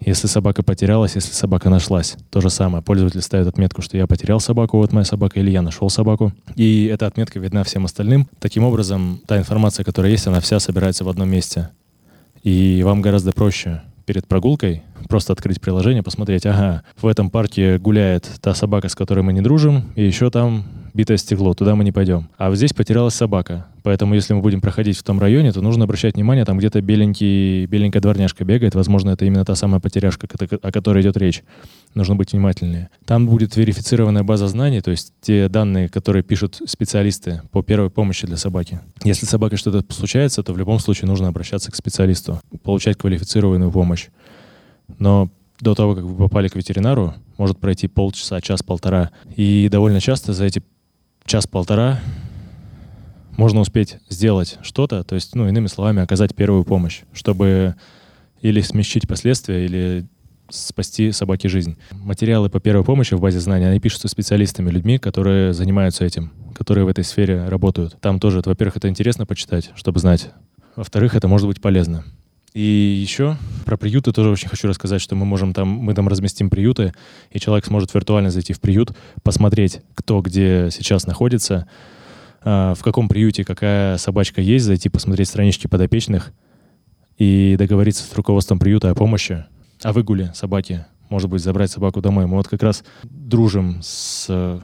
[0.00, 2.84] Если собака потерялась, если собака нашлась, то же самое.
[2.84, 6.32] Пользователь ставит отметку, что я потерял собаку, вот моя собака, или я нашел собаку.
[6.54, 8.28] И эта отметка видна всем остальным.
[8.38, 11.70] Таким образом, та информация, которая есть, она вся собирается в одном месте.
[12.42, 18.30] И вам гораздо проще перед прогулкой просто открыть приложение, посмотреть, ага, в этом парке гуляет
[18.40, 20.64] та собака, с которой мы не дружим, и еще там
[20.96, 22.28] битое стекло, туда мы не пойдем.
[22.38, 23.66] А вот здесь потерялась собака.
[23.82, 27.66] Поэтому, если мы будем проходить в том районе, то нужно обращать внимание, там где-то беленький,
[27.66, 28.74] беленькая дворняжка бегает.
[28.74, 30.26] Возможно, это именно та самая потеряшка,
[30.62, 31.44] о которой идет речь.
[31.94, 32.88] Нужно быть внимательнее.
[33.04, 38.26] Там будет верифицированная база знаний, то есть те данные, которые пишут специалисты по первой помощи
[38.26, 38.80] для собаки.
[39.04, 43.70] Если с собакой что-то случается, то в любом случае нужно обращаться к специалисту, получать квалифицированную
[43.70, 44.08] помощь.
[44.98, 45.28] Но
[45.60, 49.10] до того, как вы попали к ветеринару, может пройти полчаса, час-полтора.
[49.36, 50.62] И довольно часто за эти
[51.26, 52.00] час-полтора
[53.36, 57.74] можно успеть сделать что-то, то есть, ну, иными словами, оказать первую помощь, чтобы
[58.40, 60.06] или смягчить последствия, или
[60.48, 61.76] спасти собаке жизнь.
[61.90, 66.84] Материалы по первой помощи в базе знаний, они пишутся специалистами, людьми, которые занимаются этим, которые
[66.84, 67.96] в этой сфере работают.
[68.00, 70.30] Там тоже, во-первых, это интересно почитать, чтобы знать.
[70.76, 72.04] Во-вторых, это может быть полезно.
[72.56, 76.48] И еще про приюты тоже очень хочу рассказать, что мы можем там, мы там разместим
[76.48, 76.94] приюты,
[77.30, 81.68] и человек сможет виртуально зайти в приют, посмотреть, кто где сейчас находится,
[82.40, 86.32] а, в каком приюте какая собачка есть, зайти посмотреть странички подопечных
[87.18, 89.44] и договориться с руководством приюта о помощи,
[89.82, 92.24] о выгуле собаки, может быть, забрать собаку домой.
[92.24, 94.60] Мы вот как раз дружим с э,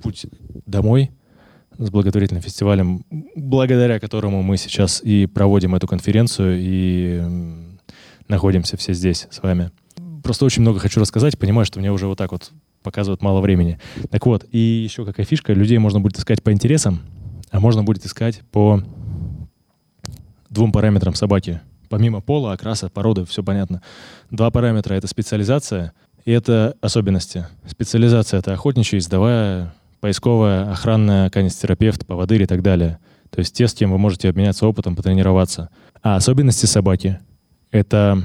[0.00, 0.26] «Путь
[0.64, 1.10] домой»,
[1.78, 3.04] с благотворительным фестивалем,
[3.34, 7.22] благодаря которому мы сейчас и проводим эту конференцию и
[8.28, 9.70] находимся все здесь с вами.
[10.22, 13.78] Просто очень много хочу рассказать, понимаю, что мне уже вот так вот показывают мало времени.
[14.10, 17.00] Так вот, и еще какая фишка, людей можно будет искать по интересам,
[17.50, 18.82] а можно будет искать по
[20.50, 21.60] двум параметрам собаки.
[21.88, 23.82] Помимо пола, окраса, породы, все понятно.
[24.30, 25.92] Два параметра— это специализация
[26.24, 27.46] и это особенности.
[27.66, 32.98] Специализация— это охотничья, издовая, поисковая, охранная, канистерапевт, поводырь и так далее.
[33.30, 35.70] То есть те, с кем вы можете обменяться опытом, потренироваться.
[36.02, 37.20] А особенности собаки—
[37.70, 38.20] это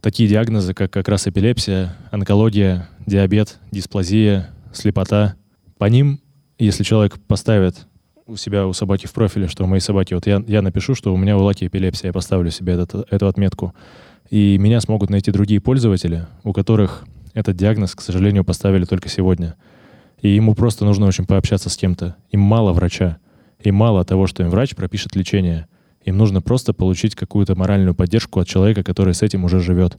[0.00, 5.34] такие диагнозы, как как раз эпилепсия, онкология, диабет, дисплазия, слепота.
[5.76, 6.20] По ним,
[6.58, 7.86] если человек поставит
[8.26, 11.12] у себя, у собаки в профиле, что у моей собаки, вот я, я напишу, что
[11.12, 13.74] у меня у Лаки эпилепсия, я поставлю себе этот, эту отметку,
[14.30, 19.54] и меня смогут найти другие пользователи, у которых этот диагноз, к сожалению, поставили только сегодня—
[20.20, 22.16] и ему просто нужно очень пообщаться с кем-то.
[22.30, 23.18] Им мало врача.
[23.60, 25.66] Им мало того, что им врач пропишет лечение.
[26.04, 29.98] Им нужно просто получить какую-то моральную поддержку от человека, который с этим уже живет,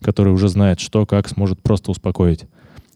[0.00, 2.44] который уже знает, что, как сможет просто успокоить.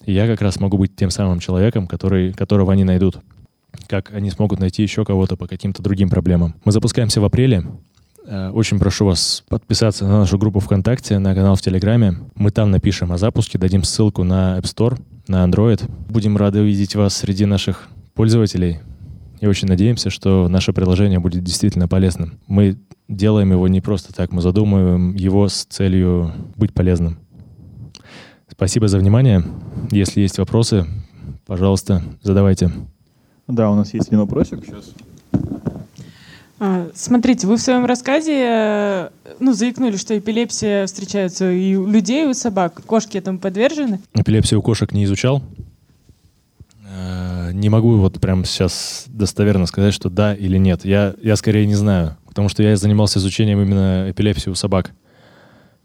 [0.05, 3.19] И я как раз могу быть тем самым человеком, который, которого они найдут.
[3.89, 6.55] Как они смогут найти еще кого-то по каким-то другим проблемам.
[6.65, 7.65] Мы запускаемся в апреле.
[8.27, 12.19] Э, очень прошу вас подписаться на нашу группу ВКонтакте, на канал в Телеграме.
[12.35, 15.83] Мы там напишем о запуске, дадим ссылку на App Store, на Android.
[16.09, 18.81] Будем рады увидеть вас среди наших пользователей
[19.41, 22.39] и очень надеемся, что наше приложение будет действительно полезным.
[22.47, 27.19] Мы делаем его не просто так, мы задумываем его с целью быть полезным.
[28.51, 29.45] Спасибо за внимание.
[29.91, 30.87] Если есть вопросы,
[31.47, 32.71] пожалуйста, задавайте.
[33.47, 34.93] Да, у нас есть один вопросик сейчас.
[36.59, 39.09] А, смотрите, вы в своем рассказе э,
[39.41, 42.83] ну, заикнули, что эпилепсия встречается и у людей, и у собак.
[42.87, 44.01] Кошки этому подвержены?
[44.15, 45.43] Эпилепсию кошек не изучал.
[46.89, 50.85] Э, не могу вот прямо сейчас достоверно сказать, что да или нет.
[50.87, 54.93] Я, я скорее не знаю, потому что я занимался изучением именно эпилепсии у собак.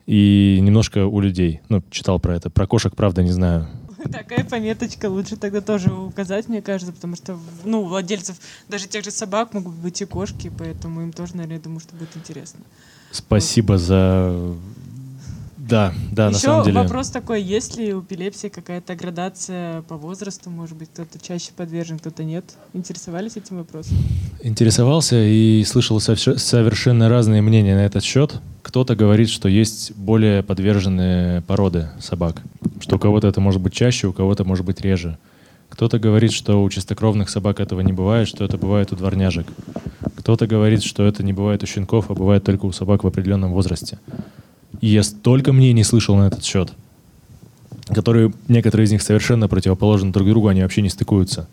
[0.07, 1.61] И немножко у людей.
[1.67, 2.49] Ну, читал про это.
[2.49, 3.67] Про кошек, правда, не знаю.
[4.11, 8.37] Такая пометочка лучше тогда тоже указать, мне кажется, потому что, ну, у владельцев
[8.67, 11.95] даже тех же собак могут быть и кошки, поэтому им тоже, наверное, я думаю, что
[11.95, 12.61] будет интересно.
[13.11, 13.81] Спасибо вот.
[13.81, 14.55] за
[15.71, 16.81] да, да, Еще на самом деле.
[16.81, 20.49] вопрос такой, есть ли у эпилепсии какая-то градация по возрасту?
[20.49, 22.43] Может быть, кто-то чаще подвержен, кто-то нет?
[22.73, 23.95] Интересовались этим вопросом?
[24.41, 28.41] Интересовался и слышал совершенно разные мнения на этот счет.
[28.63, 32.41] Кто-то говорит, что есть более подверженные породы собак,
[32.81, 35.17] что у кого-то это может быть чаще, у кого-то может быть реже.
[35.69, 39.47] Кто-то говорит, что у чистокровных собак этого не бывает, что это бывает у дворняжек.
[40.17, 43.53] Кто-то говорит, что это не бывает у щенков, а бывает только у собак в определенном
[43.53, 43.97] возрасте.
[44.81, 46.73] И я столько мнений слышал на этот счет,
[47.87, 51.47] которые, некоторые из них совершенно противоположны друг другу, они вообще не стыкуются.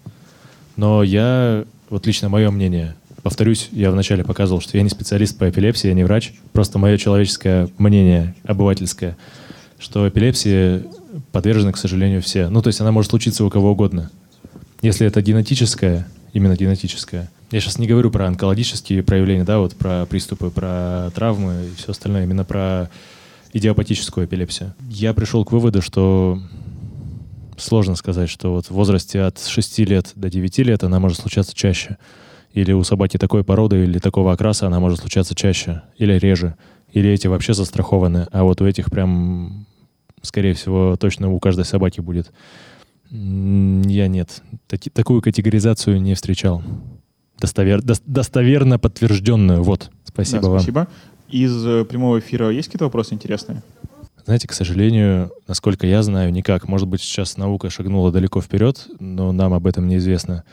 [0.77, 5.49] Но я, вот лично мое мнение, повторюсь, я вначале показывал, что я не специалист по
[5.49, 9.17] эпилепсии, я не врач, просто мое человеческое мнение, обывательское,
[9.79, 10.85] что эпилепсии
[11.33, 12.49] подвержены, к сожалению, все.
[12.49, 14.11] Ну, то есть она может случиться у кого угодно.
[14.83, 17.31] Если это генетическое, именно генетическое.
[17.51, 21.93] Я сейчас не говорю про онкологические проявления, да, вот про приступы, про травмы и все
[21.93, 22.91] остальное, именно про
[23.53, 24.75] идиопатическую эпилепсию.
[24.91, 26.41] Я пришел к выводу, что
[27.57, 31.55] сложно сказать, что вот в возрасте от 6 лет до 9 лет она может случаться
[31.55, 31.97] чаще.
[32.53, 36.57] Или у собаки такой породы или такого окраса она может случаться чаще или реже.
[36.93, 39.67] Или эти вообще застрахованы, а вот у этих прям,
[40.23, 42.33] скорее всего, точно у каждой собаки будет.
[43.11, 44.43] Я нет.
[44.67, 46.63] Таки, такую категоризацию не встречал.
[47.39, 49.63] Достовер, до, достоверно подтвержденную.
[49.63, 49.91] Вот.
[50.05, 50.59] Спасибо да, вам.
[50.61, 50.89] Спасибо.
[51.29, 53.63] Из э, прямого эфира есть какие-то вопросы интересные?
[54.25, 56.69] Знаете, к сожалению, насколько я знаю, никак.
[56.69, 60.45] Может быть, сейчас наука шагнула далеко вперед, но нам об этом неизвестно.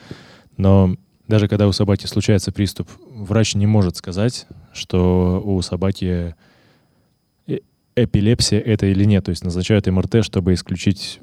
[0.55, 0.95] Но
[1.27, 6.35] даже когда у собаки случается приступ, врач не может сказать, что у собаки
[7.95, 9.25] эпилепсия это или нет.
[9.25, 11.19] То есть назначают МРТ, чтобы исключить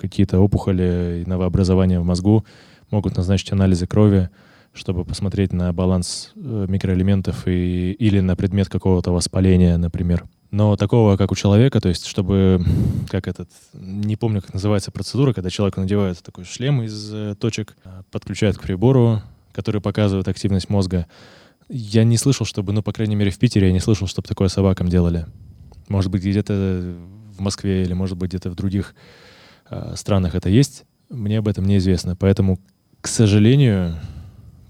[0.00, 2.44] какие-то опухоли и новообразования в мозгу,
[2.90, 4.28] могут назначить анализы крови,
[4.72, 10.24] чтобы посмотреть на баланс э, микроэлементов и, или на предмет какого-то воспаления, например.
[10.50, 12.62] Но такого, как у человека, то есть чтобы,
[13.08, 17.76] как этот, не помню, как называется процедура, когда человеку надевают такой шлем из э, точек,
[17.84, 19.22] э, подключают к прибору,
[19.52, 21.06] который показывает активность мозга.
[21.68, 24.48] Я не слышал, чтобы, ну, по крайней мере, в Питере я не слышал, чтобы такое
[24.48, 25.26] собакам делали.
[25.88, 26.96] Может быть, где-то
[27.36, 28.94] в Москве или, может быть, где-то в других
[29.70, 30.84] э, странах это есть.
[31.08, 32.16] Мне об этом неизвестно.
[32.16, 32.58] Поэтому,
[33.00, 33.96] к сожалению,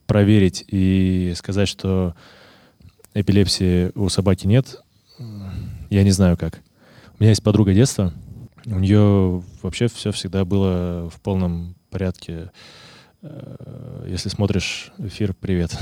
[0.06, 2.14] проверить и сказать, что
[3.14, 4.82] эпилепсии у собаки нет,
[5.90, 6.60] я не знаю как.
[7.18, 8.12] У меня есть подруга детства,
[8.66, 12.50] у нее вообще все всегда было в полном порядке.
[13.22, 15.76] Э, если смотришь эфир, привет.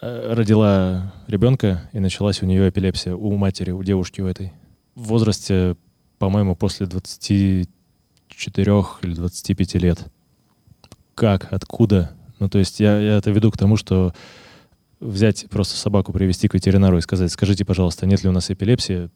[0.00, 4.52] Э, родила ребенка, и началась у нее эпилепсия у матери, у девушки у этой.
[4.98, 5.76] В возрасте,
[6.18, 7.68] по-моему, после 24
[9.02, 10.04] или 25 лет.
[11.14, 11.52] Как?
[11.52, 12.10] Откуда?
[12.40, 14.12] Ну, то есть я, я это веду к тому, что
[14.98, 19.08] взять просто собаку, привести к ветеринару и сказать, скажите, пожалуйста, нет ли у нас эпилепсии,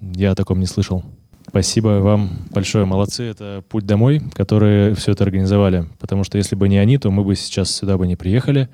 [0.00, 1.04] я о таком не слышал.
[1.46, 3.24] Спасибо вам большое, молодцы.
[3.24, 5.86] Это «Путь домой», которые все это организовали.
[5.98, 8.70] Потому что если бы не они, то мы бы сейчас сюда бы не приехали,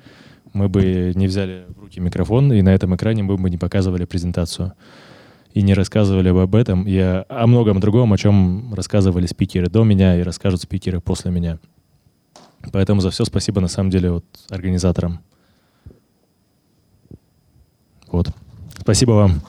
[0.53, 4.05] мы бы не взяли в руки микрофон, и на этом экране мы бы не показывали
[4.05, 4.73] презентацию.
[5.53, 9.83] И не рассказывали бы об этом, и о, многом другом, о чем рассказывали спикеры до
[9.83, 11.57] меня и расскажут спикеры после меня.
[12.71, 15.19] Поэтому за все спасибо на самом деле вот организаторам.
[18.11, 18.29] Вот.
[18.79, 19.41] Спасибо вам.